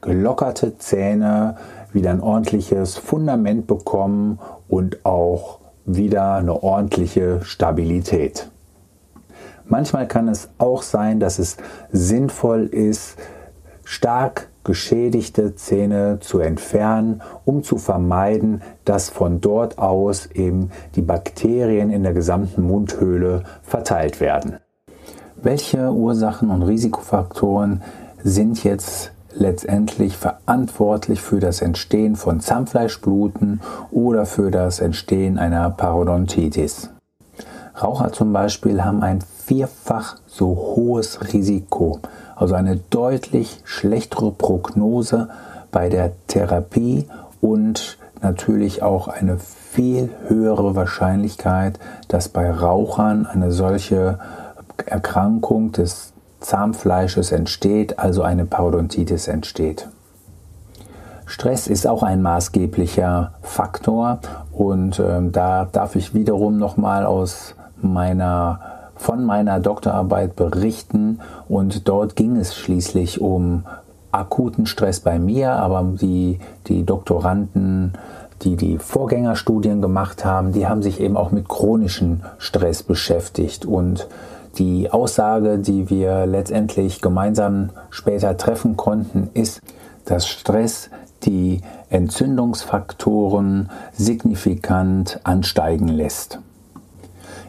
gelockerte 0.00 0.78
Zähne 0.78 1.56
wieder 1.92 2.10
ein 2.10 2.20
ordentliches 2.20 2.96
Fundament 2.96 3.66
bekommen 3.66 4.38
und 4.68 5.04
auch 5.04 5.58
wieder 5.84 6.34
eine 6.34 6.62
ordentliche 6.62 7.44
Stabilität. 7.44 8.48
Manchmal 9.66 10.06
kann 10.06 10.28
es 10.28 10.48
auch 10.58 10.82
sein, 10.82 11.20
dass 11.20 11.38
es 11.38 11.56
sinnvoll 11.90 12.66
ist, 12.66 13.16
stark 13.84 14.48
geschädigte 14.64 15.54
Zähne 15.54 16.18
zu 16.20 16.38
entfernen, 16.38 17.22
um 17.44 17.62
zu 17.62 17.78
vermeiden, 17.78 18.62
dass 18.84 19.10
von 19.10 19.40
dort 19.40 19.78
aus 19.78 20.26
eben 20.26 20.70
die 20.94 21.02
Bakterien 21.02 21.90
in 21.90 22.02
der 22.02 22.12
gesamten 22.12 22.62
Mundhöhle 22.62 23.44
verteilt 23.62 24.20
werden. 24.20 24.56
Welche 25.42 25.92
Ursachen 25.92 26.50
und 26.50 26.62
Risikofaktoren 26.62 27.82
sind 28.22 28.62
jetzt 28.62 29.12
letztendlich 29.34 30.16
verantwortlich 30.16 31.20
für 31.20 31.40
das 31.40 31.62
Entstehen 31.62 32.16
von 32.16 32.40
Zahnfleischbluten 32.40 33.60
oder 33.90 34.26
für 34.26 34.50
das 34.50 34.78
Entstehen 34.78 35.38
einer 35.38 35.70
Parodontitis? 35.70 36.90
Raucher 37.82 38.12
zum 38.12 38.32
Beispiel 38.32 38.84
haben 38.84 39.02
ein 39.02 39.20
vierfach 39.20 40.18
so 40.26 40.54
hohes 40.76 41.32
Risiko 41.32 42.00
also 42.42 42.56
eine 42.56 42.76
deutlich 42.90 43.60
schlechtere 43.64 44.32
Prognose 44.32 45.28
bei 45.70 45.88
der 45.88 46.10
Therapie 46.26 47.06
und 47.40 47.98
natürlich 48.20 48.82
auch 48.82 49.06
eine 49.06 49.38
viel 49.38 50.10
höhere 50.26 50.74
Wahrscheinlichkeit, 50.74 51.78
dass 52.08 52.28
bei 52.28 52.50
Rauchern 52.50 53.26
eine 53.26 53.52
solche 53.52 54.18
Erkrankung 54.84 55.70
des 55.70 56.12
Zahnfleisches 56.40 57.30
entsteht, 57.30 58.00
also 58.00 58.22
eine 58.22 58.44
Parodontitis 58.44 59.28
entsteht. 59.28 59.88
Stress 61.24 61.68
ist 61.68 61.86
auch 61.86 62.02
ein 62.02 62.22
maßgeblicher 62.22 63.34
Faktor 63.40 64.18
und 64.52 64.98
äh, 64.98 65.20
da 65.30 65.68
darf 65.70 65.94
ich 65.94 66.12
wiederum 66.12 66.58
nochmal 66.58 67.06
aus 67.06 67.54
meiner 67.80 68.71
von 68.96 69.24
meiner 69.24 69.60
Doktorarbeit 69.60 70.36
berichten 70.36 71.20
und 71.48 71.88
dort 71.88 72.16
ging 72.16 72.36
es 72.36 72.54
schließlich 72.54 73.20
um 73.20 73.64
akuten 74.12 74.66
Stress 74.66 75.00
bei 75.00 75.18
mir, 75.18 75.52
aber 75.52 75.82
die, 76.00 76.38
die 76.66 76.84
Doktoranden, 76.84 77.94
die 78.42 78.56
die 78.56 78.78
Vorgängerstudien 78.78 79.80
gemacht 79.80 80.24
haben, 80.24 80.52
die 80.52 80.66
haben 80.66 80.82
sich 80.82 81.00
eben 81.00 81.16
auch 81.16 81.30
mit 81.30 81.48
chronischen 81.48 82.22
Stress 82.38 82.82
beschäftigt 82.82 83.64
und 83.64 84.08
die 84.58 84.90
Aussage, 84.90 85.58
die 85.58 85.88
wir 85.88 86.26
letztendlich 86.26 87.00
gemeinsam 87.00 87.70
später 87.90 88.36
treffen 88.36 88.76
konnten, 88.76 89.30
ist, 89.32 89.62
dass 90.04 90.26
Stress 90.26 90.90
die 91.22 91.60
Entzündungsfaktoren 91.88 93.70
signifikant 93.92 95.20
ansteigen 95.24 95.88
lässt. 95.88 96.38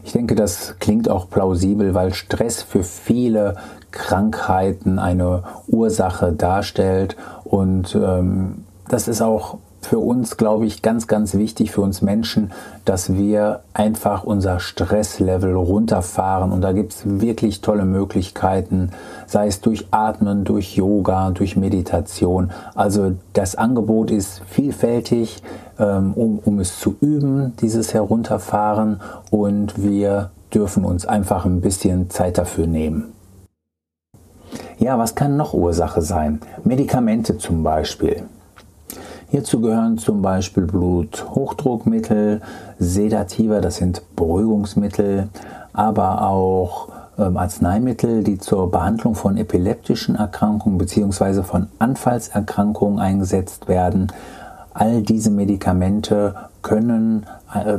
Ich 0.04 0.12
denke, 0.12 0.34
das 0.34 0.76
klingt 0.80 1.08
auch 1.08 1.30
plausibel, 1.30 1.94
weil 1.94 2.12
Stress 2.12 2.62
für 2.62 2.84
viele 2.84 3.56
Krankheiten 3.90 4.98
eine 4.98 5.44
Ursache 5.66 6.32
darstellt. 6.32 7.16
Und 7.44 7.94
ähm, 7.94 8.64
das 8.88 9.08
ist 9.08 9.22
auch 9.22 9.58
für 9.86 9.98
uns, 9.98 10.36
glaube 10.36 10.66
ich, 10.66 10.82
ganz, 10.82 11.06
ganz 11.06 11.34
wichtig 11.34 11.70
für 11.70 11.80
uns 11.80 12.02
Menschen, 12.02 12.52
dass 12.84 13.14
wir 13.14 13.60
einfach 13.72 14.24
unser 14.24 14.60
Stresslevel 14.60 15.54
runterfahren. 15.54 16.52
Und 16.52 16.62
da 16.62 16.72
gibt 16.72 16.92
es 16.92 17.02
wirklich 17.04 17.60
tolle 17.60 17.84
Möglichkeiten, 17.84 18.90
sei 19.26 19.46
es 19.46 19.60
durch 19.60 19.86
Atmen, 19.90 20.44
durch 20.44 20.76
Yoga, 20.76 21.30
durch 21.30 21.56
Meditation. 21.56 22.50
Also 22.74 23.12
das 23.32 23.56
Angebot 23.56 24.10
ist 24.10 24.42
vielfältig, 24.48 25.42
ähm, 25.78 26.12
um, 26.14 26.38
um 26.44 26.60
es 26.60 26.78
zu 26.78 26.96
üben, 27.00 27.54
dieses 27.60 27.94
Herunterfahren. 27.94 29.00
Und 29.30 29.82
wir 29.82 30.30
dürfen 30.52 30.84
uns 30.84 31.06
einfach 31.06 31.44
ein 31.44 31.60
bisschen 31.60 32.10
Zeit 32.10 32.38
dafür 32.38 32.66
nehmen. 32.66 33.12
Ja, 34.78 34.98
was 34.98 35.14
kann 35.14 35.36
noch 35.36 35.54
Ursache 35.54 36.02
sein? 36.02 36.40
Medikamente 36.64 37.38
zum 37.38 37.62
Beispiel. 37.62 38.24
Hierzu 39.34 39.60
gehören 39.60 39.98
zum 39.98 40.22
Beispiel 40.22 40.62
Bluthochdruckmittel, 40.62 42.40
Sedativa, 42.78 43.60
das 43.60 43.78
sind 43.78 44.00
Beruhigungsmittel, 44.14 45.28
aber 45.72 46.22
auch 46.22 46.90
ähm, 47.18 47.36
Arzneimittel, 47.36 48.22
die 48.22 48.38
zur 48.38 48.70
Behandlung 48.70 49.16
von 49.16 49.36
epileptischen 49.36 50.14
Erkrankungen 50.14 50.78
bzw. 50.78 51.42
von 51.42 51.66
Anfallserkrankungen 51.80 53.00
eingesetzt 53.00 53.66
werden. 53.66 54.12
All 54.72 55.02
diese 55.02 55.30
Medikamente 55.30 56.36
können 56.62 57.26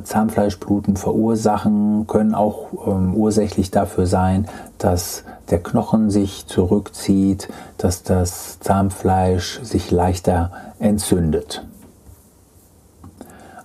Zahnfleischbluten 0.03 0.95
verursachen, 0.95 2.07
können 2.07 2.33
auch 2.33 2.67
ähm, 2.87 3.13
ursächlich 3.15 3.71
dafür 3.71 4.07
sein, 4.07 4.47
dass 4.77 5.23
der 5.49 5.61
Knochen 5.61 6.09
sich 6.09 6.47
zurückzieht, 6.47 7.49
dass 7.77 8.03
das 8.03 8.59
Zahnfleisch 8.59 9.59
sich 9.63 9.91
leichter 9.91 10.51
entzündet. 10.79 11.65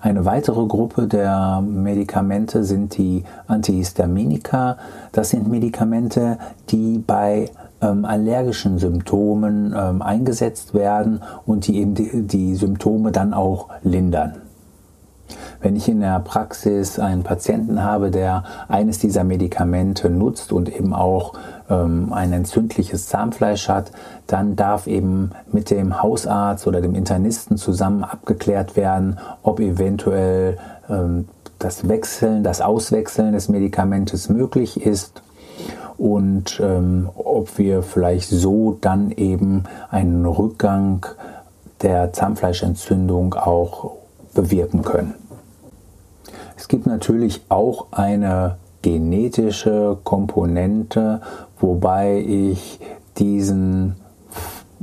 Eine 0.02 0.24
weitere 0.24 0.66
Gruppe 0.66 1.06
der 1.06 1.60
Medikamente 1.60 2.64
sind 2.64 2.96
die 2.96 3.24
Antihistaminika. 3.46 4.78
Das 5.12 5.28
sind 5.28 5.48
Medikamente, 5.48 6.38
die 6.70 6.98
bei 6.98 7.50
ähm, 7.82 8.06
allergischen 8.06 8.78
Symptomen 8.78 9.74
ähm, 9.76 10.00
eingesetzt 10.00 10.72
werden 10.72 11.20
und 11.44 11.66
die 11.66 11.78
eben 11.78 11.94
die, 11.94 12.22
die 12.22 12.54
Symptome 12.54 13.12
dann 13.12 13.34
auch 13.34 13.68
lindern. 13.82 14.36
Wenn 15.60 15.76
ich 15.76 15.88
in 15.88 16.00
der 16.00 16.20
Praxis 16.20 16.98
einen 16.98 17.22
Patienten 17.22 17.82
habe, 17.82 18.10
der 18.10 18.44
eines 18.68 18.98
dieser 18.98 19.24
Medikamente 19.24 20.08
nutzt 20.08 20.52
und 20.52 20.74
eben 20.74 20.94
auch 20.94 21.34
ähm, 21.68 22.12
ein 22.12 22.32
entzündliches 22.32 23.06
Zahnfleisch 23.06 23.68
hat, 23.68 23.92
dann 24.26 24.56
darf 24.56 24.86
eben 24.86 25.32
mit 25.52 25.70
dem 25.70 26.02
Hausarzt 26.02 26.66
oder 26.66 26.80
dem 26.80 26.94
Internisten 26.94 27.58
zusammen 27.58 28.04
abgeklärt 28.04 28.76
werden, 28.76 29.18
ob 29.42 29.60
eventuell 29.60 30.58
ähm, 30.88 31.28
das 31.58 31.88
Wechseln, 31.88 32.42
das 32.42 32.62
Auswechseln 32.62 33.32
des 33.32 33.48
Medikamentes 33.48 34.30
möglich 34.30 34.84
ist 34.84 35.22
und 35.98 36.58
ähm, 36.62 37.10
ob 37.14 37.58
wir 37.58 37.82
vielleicht 37.82 38.30
so 38.30 38.78
dann 38.80 39.10
eben 39.10 39.64
einen 39.90 40.24
Rückgang 40.24 41.04
der 41.82 42.14
Zahnfleischentzündung 42.14 43.34
auch 43.34 43.92
bewirken 44.34 44.82
können. 44.82 45.14
Es 46.60 46.68
gibt 46.68 46.86
natürlich 46.86 47.40
auch 47.48 47.86
eine 47.90 48.58
genetische 48.82 49.96
Komponente, 50.04 51.22
wobei 51.58 52.18
ich 52.18 52.78
diesen 53.16 53.96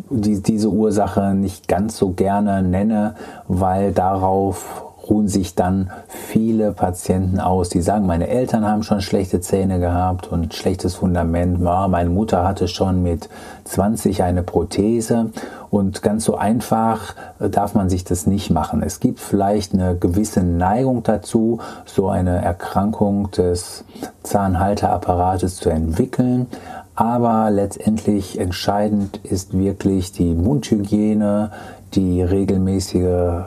die, 0.09 0.41
diese 0.41 0.69
Ursache 0.69 1.35
nicht 1.35 1.67
ganz 1.67 1.97
so 1.97 2.13
gerne 2.13 2.63
nenne, 2.63 3.13
weil 3.47 3.93
darauf 3.93 4.86
ruhen 5.09 5.27
sich 5.27 5.55
dann 5.55 5.89
viele 6.07 6.71
Patienten 6.71 7.39
aus, 7.39 7.69
die 7.69 7.81
sagen, 7.81 8.05
meine 8.05 8.27
Eltern 8.27 8.65
haben 8.65 8.83
schon 8.83 9.01
schlechte 9.01 9.41
Zähne 9.41 9.79
gehabt 9.79 10.31
und 10.31 10.53
schlechtes 10.53 10.95
Fundament. 10.95 11.61
Ja, 11.61 11.87
meine 11.87 12.09
Mutter 12.09 12.47
hatte 12.47 12.67
schon 12.67 13.03
mit 13.03 13.29
20 13.65 14.23
eine 14.23 14.43
Prothese 14.43 15.31
und 15.69 16.01
ganz 16.01 16.25
so 16.25 16.35
einfach 16.35 17.15
äh, 17.39 17.49
darf 17.49 17.73
man 17.75 17.89
sich 17.89 18.03
das 18.03 18.27
nicht 18.27 18.49
machen. 18.49 18.81
Es 18.81 18.99
gibt 18.99 19.19
vielleicht 19.19 19.73
eine 19.73 19.95
gewisse 19.95 20.43
Neigung 20.43 21.03
dazu, 21.03 21.59
so 21.85 22.09
eine 22.09 22.41
Erkrankung 22.43 23.31
des 23.31 23.83
Zahnhalterapparates 24.23 25.57
zu 25.57 25.69
entwickeln. 25.69 26.47
Aber 26.95 27.51
letztendlich 27.51 28.39
entscheidend 28.39 29.17
ist 29.23 29.55
wirklich 29.55 30.11
die 30.13 30.33
Mundhygiene, 30.33 31.51
die 31.93 32.23
regelmäßige 32.23 33.43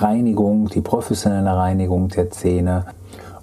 Reinigung, 0.00 0.68
die 0.68 0.80
professionelle 0.80 1.56
Reinigung 1.56 2.08
der 2.08 2.30
Zähne, 2.30 2.86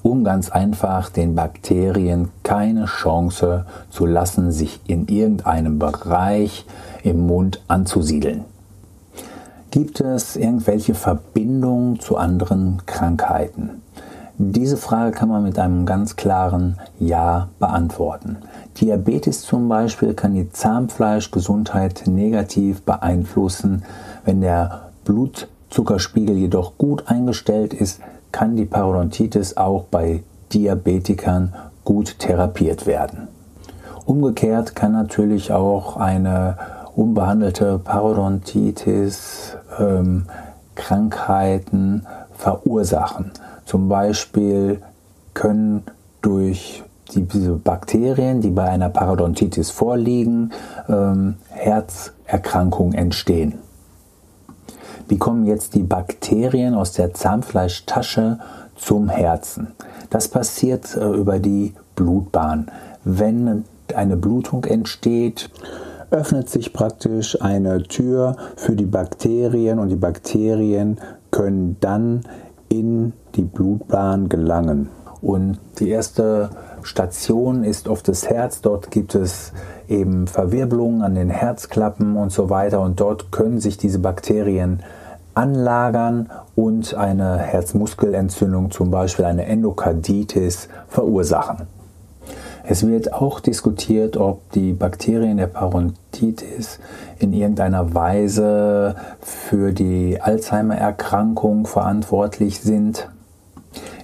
um 0.03 0.23
ganz 0.23 0.49
einfach 0.49 1.09
den 1.09 1.35
Bakterien 1.35 2.29
keine 2.43 2.85
Chance 2.85 3.65
zu 3.89 4.05
lassen, 4.05 4.51
sich 4.51 4.79
in 4.87 5.07
irgendeinem 5.07 5.79
Bereich 5.79 6.65
im 7.03 7.27
Mund 7.27 7.61
anzusiedeln. 7.67 8.45
Gibt 9.69 10.01
es 10.01 10.35
irgendwelche 10.35 10.95
Verbindungen 10.95 11.99
zu 11.99 12.17
anderen 12.17 12.81
Krankheiten? 12.85 13.81
Diese 14.37 14.75
Frage 14.75 15.11
kann 15.11 15.29
man 15.29 15.43
mit 15.43 15.59
einem 15.59 15.85
ganz 15.85 16.15
klaren 16.15 16.77
Ja 16.99 17.49
beantworten. 17.59 18.37
Diabetes 18.81 19.43
zum 19.43 19.69
Beispiel 19.69 20.15
kann 20.15 20.33
die 20.33 20.51
Zahnfleischgesundheit 20.51 22.03
negativ 22.07 22.81
beeinflussen, 22.81 23.83
wenn 24.25 24.41
der 24.41 24.89
Blut 25.05 25.47
Zuckerspiegel 25.71 26.37
jedoch 26.37 26.77
gut 26.77 27.07
eingestellt 27.07 27.73
ist, 27.73 27.99
kann 28.31 28.55
die 28.55 28.65
Parodontitis 28.65 29.57
auch 29.57 29.85
bei 29.85 30.23
Diabetikern 30.53 31.53
gut 31.83 32.19
therapiert 32.19 32.85
werden. 32.85 33.27
Umgekehrt 34.05 34.75
kann 34.75 34.91
natürlich 34.91 35.51
auch 35.51 35.97
eine 35.97 36.57
unbehandelte 36.95 37.79
Parodontitis 37.79 39.57
ähm, 39.79 40.25
Krankheiten 40.75 42.05
verursachen. 42.33 43.31
Zum 43.65 43.87
Beispiel 43.87 44.81
können 45.33 45.83
durch 46.21 46.83
die, 47.13 47.23
diese 47.23 47.53
Bakterien, 47.53 48.41
die 48.41 48.49
bei 48.49 48.69
einer 48.69 48.89
Parodontitis 48.89 49.71
vorliegen, 49.71 50.51
ähm, 50.89 51.35
Herzerkrankungen 51.49 52.93
entstehen. 52.93 53.59
Wie 55.07 55.17
kommen 55.17 55.45
jetzt 55.45 55.75
die 55.75 55.83
Bakterien 55.83 56.73
aus 56.73 56.93
der 56.93 57.13
Zahnfleischtasche 57.13 58.39
zum 58.75 59.09
Herzen? 59.09 59.67
Das 60.09 60.27
passiert 60.27 60.95
äh, 60.95 61.05
über 61.05 61.39
die 61.39 61.73
Blutbahn. 61.95 62.67
Wenn 63.03 63.65
eine 63.95 64.17
Blutung 64.17 64.65
entsteht, 64.65 65.49
öffnet 66.11 66.49
sich 66.49 66.73
praktisch 66.73 67.41
eine 67.41 67.83
Tür 67.83 68.35
für 68.55 68.75
die 68.75 68.85
Bakterien 68.85 69.79
und 69.79 69.89
die 69.89 69.95
Bakterien 69.95 70.97
können 71.31 71.77
dann 71.79 72.21
in 72.69 73.13
die 73.35 73.43
Blutbahn 73.43 74.29
gelangen. 74.29 74.89
Und 75.21 75.59
die 75.79 75.89
erste 75.89 76.49
Station 76.83 77.63
ist 77.63 77.87
oft 77.87 78.07
das 78.07 78.29
Herz. 78.29 78.61
Dort 78.61 78.91
gibt 78.91 79.15
es 79.15 79.53
eben 79.87 80.27
Verwirbelungen 80.27 81.01
an 81.01 81.15
den 81.15 81.29
Herzklappen 81.29 82.15
und 82.15 82.31
so 82.31 82.49
weiter. 82.49 82.81
Und 82.81 82.99
dort 82.99 83.31
können 83.31 83.59
sich 83.59 83.77
diese 83.77 83.99
Bakterien 83.99 84.83
anlagern 85.33 86.29
und 86.55 86.93
eine 86.93 87.37
Herzmuskelentzündung, 87.37 88.71
zum 88.71 88.91
Beispiel 88.91 89.25
eine 89.25 89.45
Endokarditis, 89.45 90.67
verursachen. 90.87 91.67
Es 92.63 92.85
wird 92.85 93.13
auch 93.13 93.39
diskutiert, 93.39 94.17
ob 94.17 94.51
die 94.51 94.73
Bakterien 94.73 95.37
der 95.37 95.47
Parodontitis 95.47 96.79
in 97.17 97.33
irgendeiner 97.33 97.93
Weise 97.95 98.95
für 99.19 99.71
die 99.71 100.21
Alzheimer-Erkrankung 100.21 101.65
verantwortlich 101.65 102.61
sind. 102.61 103.09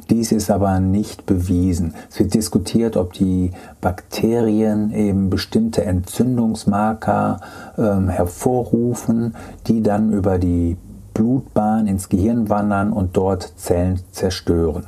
Dies 0.09 0.31
ist 0.31 0.49
aber 0.49 0.79
nicht 0.79 1.25
bewiesen. 1.25 1.93
Es 2.09 2.19
wird 2.19 2.33
diskutiert, 2.33 2.95
ob 2.95 3.13
die 3.13 3.51
Bakterien 3.81 4.91
eben 4.93 5.29
bestimmte 5.29 5.83
Entzündungsmarker 5.83 7.41
ähm, 7.77 8.07
hervorrufen, 8.07 9.35
die 9.67 9.83
dann 9.83 10.13
über 10.13 10.39
die 10.39 10.77
Blutbahn 11.13 11.87
ins 11.87 12.09
Gehirn 12.09 12.49
wandern 12.49 12.93
und 12.93 13.17
dort 13.17 13.53
Zellen 13.57 13.99
zerstören. 14.11 14.85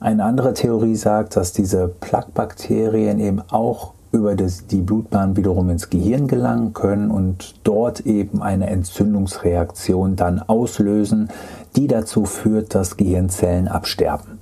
Eine 0.00 0.24
andere 0.24 0.52
Theorie 0.52 0.96
sagt, 0.96 1.36
dass 1.36 1.52
diese 1.52 1.86
Plaquebakterien 1.86 3.20
eben 3.20 3.40
auch 3.50 3.92
über 4.10 4.34
das, 4.34 4.66
die 4.66 4.82
Blutbahn 4.82 5.36
wiederum 5.36 5.70
ins 5.70 5.88
Gehirn 5.88 6.26
gelangen 6.26 6.74
können 6.74 7.10
und 7.10 7.54
dort 7.64 8.00
eben 8.00 8.42
eine 8.42 8.68
Entzündungsreaktion 8.68 10.16
dann 10.16 10.40
auslösen, 10.40 11.28
die 11.76 11.86
dazu 11.86 12.24
führt, 12.24 12.74
dass 12.74 12.96
Gehirnzellen 12.96 13.68
absterben. 13.68 14.38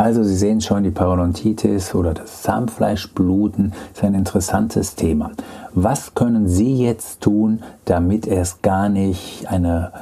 Also 0.00 0.24
Sie 0.24 0.36
sehen 0.36 0.62
schon, 0.62 0.84
die 0.84 0.90
Parodontitis 0.90 1.94
oder 1.94 2.14
das 2.14 2.40
Zahnfleischbluten 2.40 3.74
ist 3.92 4.02
ein 4.02 4.14
interessantes 4.14 4.94
Thema. 4.94 5.32
Was 5.74 6.14
können 6.14 6.48
Sie 6.48 6.74
jetzt 6.74 7.20
tun, 7.20 7.62
damit 7.84 8.26
es 8.26 8.62
gar 8.62 8.88
nicht 8.88 9.46
eine 9.48 9.92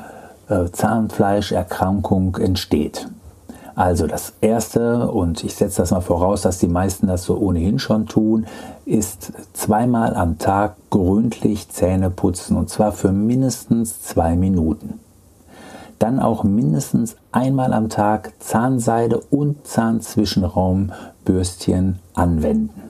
äh, 0.48 0.66
Zahnfleischerkrankung 0.70 2.36
entsteht? 2.36 3.08
Also 3.74 4.06
das 4.06 4.34
Erste, 4.40 5.10
und 5.10 5.42
ich 5.42 5.56
setze 5.56 5.82
das 5.82 5.90
mal 5.90 6.00
voraus, 6.00 6.42
dass 6.42 6.58
die 6.58 6.68
meisten 6.68 7.08
das 7.08 7.24
so 7.24 7.36
ohnehin 7.36 7.80
schon 7.80 8.06
tun, 8.06 8.46
ist 8.84 9.32
zweimal 9.52 10.14
am 10.14 10.38
Tag 10.38 10.76
gründlich 10.90 11.68
Zähne 11.70 12.10
putzen 12.10 12.56
und 12.56 12.70
zwar 12.70 12.92
für 12.92 13.10
mindestens 13.10 14.00
zwei 14.02 14.36
Minuten 14.36 15.00
dann 15.98 16.20
auch 16.20 16.44
mindestens 16.44 17.16
einmal 17.32 17.72
am 17.72 17.88
Tag 17.88 18.34
Zahnseide 18.38 19.18
und 19.30 19.66
Zahnzwischenraumbürstchen 19.66 21.98
anwenden. 22.14 22.88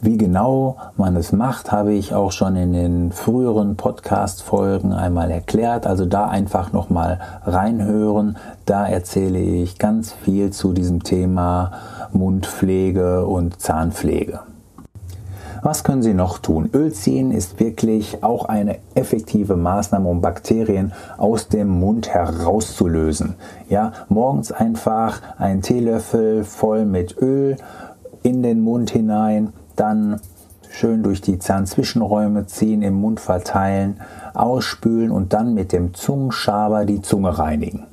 Wie 0.00 0.16
genau 0.16 0.76
man 0.96 1.16
es 1.16 1.32
macht, 1.32 1.72
habe 1.72 1.92
ich 1.92 2.14
auch 2.14 2.30
schon 2.30 2.54
in 2.54 2.72
den 2.72 3.10
früheren 3.10 3.76
Podcast-Folgen 3.76 4.92
einmal 4.92 5.28
erklärt. 5.32 5.88
Also 5.88 6.06
da 6.06 6.28
einfach 6.28 6.72
nochmal 6.72 7.18
reinhören. 7.44 8.36
Da 8.64 8.86
erzähle 8.86 9.40
ich 9.40 9.76
ganz 9.76 10.12
viel 10.12 10.50
zu 10.50 10.72
diesem 10.72 11.02
Thema 11.02 11.72
Mundpflege 12.12 13.26
und 13.26 13.60
Zahnpflege. 13.60 14.38
Was 15.62 15.82
können 15.82 16.02
Sie 16.02 16.14
noch 16.14 16.38
tun? 16.38 16.70
Öl 16.72 16.92
ziehen 16.92 17.32
ist 17.32 17.58
wirklich 17.58 18.22
auch 18.22 18.44
eine 18.44 18.78
effektive 18.94 19.56
Maßnahme, 19.56 20.08
um 20.08 20.20
Bakterien 20.20 20.92
aus 21.16 21.48
dem 21.48 21.68
Mund 21.68 22.08
herauszulösen. 22.08 23.34
Ja, 23.68 23.92
morgens 24.08 24.52
einfach 24.52 25.20
einen 25.36 25.62
Teelöffel 25.62 26.44
voll 26.44 26.84
mit 26.84 27.16
Öl 27.20 27.56
in 28.22 28.42
den 28.42 28.60
Mund 28.60 28.90
hinein, 28.90 29.52
dann 29.74 30.20
schön 30.70 31.02
durch 31.02 31.20
die 31.20 31.38
Zahnzwischenräume 31.38 32.46
ziehen, 32.46 32.82
im 32.82 32.94
Mund 32.94 33.18
verteilen, 33.18 34.00
ausspülen 34.34 35.10
und 35.10 35.32
dann 35.32 35.54
mit 35.54 35.72
dem 35.72 35.94
Zungenschaber 35.94 36.84
die 36.84 37.02
Zunge 37.02 37.38
reinigen. 37.38 37.86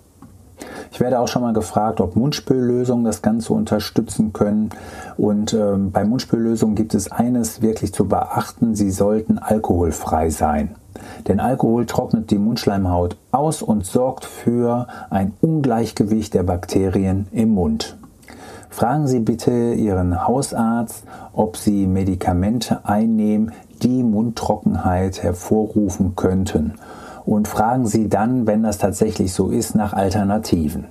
Ich 0.96 1.02
werde 1.02 1.20
auch 1.20 1.28
schon 1.28 1.42
mal 1.42 1.52
gefragt, 1.52 2.00
ob 2.00 2.16
Mundspüllösungen 2.16 3.04
das 3.04 3.22
Ganze 3.22 3.52
unterstützen 3.52 4.32
können. 4.32 4.70
Und 5.18 5.54
ähm, 5.54 5.92
bei 5.92 6.06
Mundspüllösungen 6.06 6.74
gibt 6.74 6.94
es 6.94 7.12
eines 7.12 7.62
wirklich 7.62 7.94
zu 7.94 8.08
beachten, 8.08 8.76
sie 8.76 8.92
sollten 8.92 9.38
alkoholfrei 9.38 10.30
sein. 10.30 10.74
Denn 11.28 11.42
Alkohol 11.42 11.86
trocknet 11.86 12.32
die 12.32 12.38
Mundschleimhaut 12.38 13.18
aus 13.34 13.62
und 13.62 13.86
sorgt 13.86 14.24
für 14.24 14.88
ein 15.10 15.34
Ungleichgewicht 15.42 16.34
der 16.34 16.44
Bakterien 16.44 17.28
im 17.34 17.50
Mund. 17.50 17.98
Fragen 18.70 19.08
Sie 19.08 19.20
bitte 19.20 19.74
Ihren 19.74 20.26
Hausarzt, 20.26 21.04
ob 21.34 21.58
Sie 21.58 21.88
Medikamente 21.88 22.86
einnehmen, 22.86 23.52
die 23.84 24.02
Mundtrockenheit 24.02 25.22
hervorrufen 25.22 26.16
könnten 26.16 26.76
und 27.26 27.48
fragen 27.48 27.88
Sie 27.88 28.10
dann, 28.10 28.48
wenn 28.48 28.64
das 28.64 28.78
tatsächlich 28.78 29.34
so 29.34 29.50
ist, 29.50 29.76
nach 29.76 29.94
Alternativen. 29.94 30.86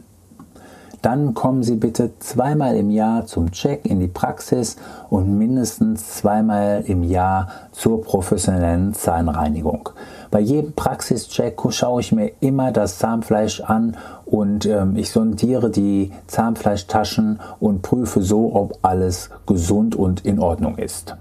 Dann 1.05 1.35
kommen 1.35 1.63
Sie 1.63 1.77
bitte 1.77 2.13
zweimal 2.19 2.77
im 2.77 2.89
Jahr 2.89 3.27
zum 3.27 3.51
Check 3.51 3.85
in 3.85 4.01
die 4.01 4.09
Praxis 4.09 4.77
und 5.11 5.37
mindestens 5.37 6.15
zweimal 6.15 6.83
im 6.87 7.03
Jahr 7.03 7.49
zur 7.73 8.03
professionellen 8.03 8.95
Zahnreinigung. 8.95 9.91
Bei 10.31 10.41
jedem 10.41 10.73
Praxischeck 10.73 11.61
schaue 11.69 12.01
ich 12.01 12.11
mir 12.11 12.33
immer 12.41 12.73
das 12.73 12.99
Zahnfleisch 12.99 13.61
an 13.61 13.99
und 14.25 14.65
ähm, 14.65 14.97
ich 14.97 15.11
sondiere 15.11 15.71
die 15.71 16.11
Zahnfleischtaschen 16.27 17.39
und 17.61 17.83
prüfe 17.83 18.23
so, 18.23 18.55
ob 18.55 18.79
alles 18.81 19.29
gesund 19.47 19.95
und 19.95 20.25
in 20.25 20.41
Ordnung 20.41 20.79
ist. 20.79 21.17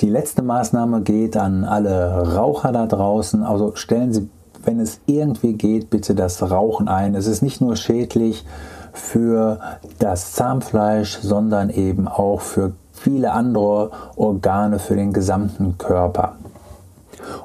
Die 0.00 0.08
letzte 0.08 0.42
Maßnahme 0.42 1.00
geht 1.00 1.36
an 1.36 1.64
alle 1.64 2.36
Raucher 2.36 2.70
da 2.70 2.86
draußen. 2.86 3.42
Also 3.42 3.74
stellen 3.74 4.12
Sie, 4.12 4.28
wenn 4.62 4.78
es 4.78 5.00
irgendwie 5.06 5.54
geht, 5.54 5.90
bitte 5.90 6.14
das 6.14 6.40
Rauchen 6.50 6.86
ein. 6.86 7.16
Es 7.16 7.26
ist 7.26 7.42
nicht 7.42 7.60
nur 7.60 7.74
schädlich 7.74 8.44
für 8.92 9.58
das 9.98 10.34
Zahnfleisch, 10.34 11.18
sondern 11.20 11.68
eben 11.70 12.06
auch 12.06 12.40
für 12.40 12.74
viele 12.92 13.32
andere 13.32 13.90
Organe, 14.14 14.78
für 14.78 14.94
den 14.94 15.12
gesamten 15.12 15.78
Körper. 15.78 16.36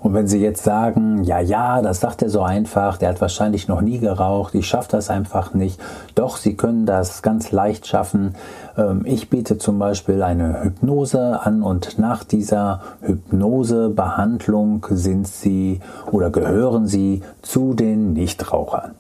Und 0.01 0.13
wenn 0.13 0.27
Sie 0.27 0.39
jetzt 0.39 0.63
sagen, 0.63 1.23
ja, 1.23 1.39
ja, 1.39 1.81
das 1.81 1.99
sagt 1.99 2.21
er 2.21 2.29
so 2.29 2.41
einfach, 2.41 2.97
der 2.97 3.09
hat 3.09 3.21
wahrscheinlich 3.21 3.67
noch 3.67 3.81
nie 3.81 3.99
geraucht, 3.99 4.55
ich 4.55 4.67
schaffe 4.67 4.89
das 4.91 5.09
einfach 5.09 5.53
nicht. 5.53 5.79
Doch, 6.15 6.37
Sie 6.37 6.55
können 6.55 6.85
das 6.85 7.21
ganz 7.21 7.51
leicht 7.51 7.87
schaffen. 7.87 8.35
Ähm, 8.77 9.01
ich 9.05 9.29
biete 9.29 9.57
zum 9.57 9.79
Beispiel 9.79 10.23
eine 10.23 10.63
Hypnose 10.63 11.39
an 11.41 11.63
und 11.63 11.99
nach 11.99 12.23
dieser 12.23 12.81
Hypnosebehandlung 13.01 14.85
sind 14.89 15.27
Sie 15.27 15.79
oder 16.11 16.29
gehören 16.29 16.87
Sie 16.87 17.21
zu 17.41 17.73
den 17.73 18.13
Nichtrauchern. 18.13 18.91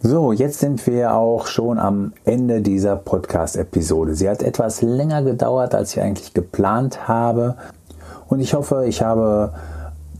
So, 0.00 0.32
jetzt 0.32 0.60
sind 0.60 0.86
wir 0.86 1.14
auch 1.14 1.48
schon 1.48 1.80
am 1.80 2.12
Ende 2.24 2.60
dieser 2.60 2.94
Podcast-Episode. 2.94 4.14
Sie 4.14 4.30
hat 4.30 4.44
etwas 4.44 4.80
länger 4.80 5.22
gedauert, 5.22 5.74
als 5.74 5.96
ich 5.96 6.00
eigentlich 6.00 6.34
geplant 6.34 7.08
habe. 7.08 7.56
Und 8.28 8.38
ich 8.38 8.54
hoffe, 8.54 8.84
ich 8.86 9.02
habe 9.02 9.52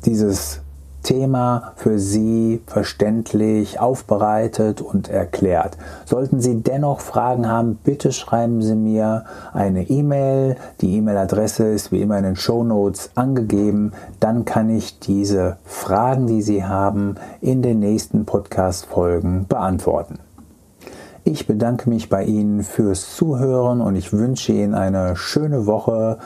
dieses 0.04 0.60
Thema 1.02 1.72
für 1.76 1.98
Sie 1.98 2.60
verständlich 2.66 3.80
aufbereitet 3.80 4.82
und 4.82 5.08
erklärt. 5.08 5.78
Sollten 6.04 6.40
Sie 6.40 6.60
dennoch 6.60 7.00
Fragen 7.00 7.48
haben, 7.48 7.78
bitte 7.82 8.12
schreiben 8.12 8.60
Sie 8.60 8.74
mir 8.74 9.24
eine 9.52 9.88
E-Mail. 9.88 10.56
Die 10.80 10.96
E-Mail-Adresse 10.96 11.68
ist 11.68 11.92
wie 11.92 12.02
immer 12.02 12.18
in 12.18 12.24
den 12.24 12.36
Show 12.36 12.64
Notes 12.64 13.10
angegeben. 13.14 13.92
Dann 14.20 14.44
kann 14.44 14.68
ich 14.68 14.98
diese 14.98 15.56
Fragen, 15.64 16.26
die 16.26 16.42
Sie 16.42 16.64
haben, 16.64 17.14
in 17.40 17.62
den 17.62 17.78
nächsten 17.78 18.26
Podcast-Folgen 18.26 19.46
beantworten. 19.48 20.18
Ich 21.24 21.46
bedanke 21.46 21.88
mich 21.88 22.08
bei 22.08 22.24
Ihnen 22.24 22.62
fürs 22.62 23.14
Zuhören 23.14 23.80
und 23.80 23.96
ich 23.96 24.12
wünsche 24.12 24.52
Ihnen 24.52 24.74
eine 24.74 25.16
schöne 25.16 25.66
Woche 25.66 26.18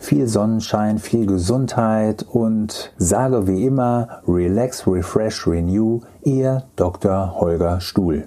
viel 0.00 0.26
Sonnenschein, 0.26 0.98
viel 0.98 1.26
Gesundheit 1.26 2.26
und 2.28 2.92
sage 2.98 3.46
wie 3.46 3.64
immer, 3.64 4.22
relax, 4.26 4.86
refresh, 4.86 5.46
renew, 5.46 6.00
Ihr 6.24 6.64
Dr. 6.74 7.36
Holger 7.38 7.80
Stuhl. 7.80 8.26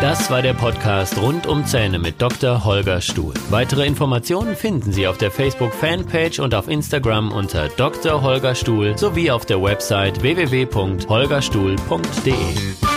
Das 0.00 0.30
war 0.30 0.40
der 0.40 0.54
Podcast 0.54 1.20
rund 1.20 1.46
um 1.46 1.66
Zähne 1.66 1.98
mit 1.98 2.22
Dr. 2.22 2.64
Holger 2.64 3.02
Stuhl. 3.02 3.34
Weitere 3.50 3.86
Informationen 3.86 4.56
finden 4.56 4.92
Sie 4.92 5.06
auf 5.06 5.18
der 5.18 5.30
Facebook 5.30 5.74
Fanpage 5.74 6.40
und 6.40 6.54
auf 6.54 6.68
Instagram 6.68 7.32
unter 7.32 7.68
Dr. 7.68 8.22
Holger 8.22 8.54
Stuhl 8.54 8.96
sowie 8.96 9.30
auf 9.30 9.44
der 9.44 9.62
Website 9.62 10.22
www.holgerstuhl.de. 10.22 12.89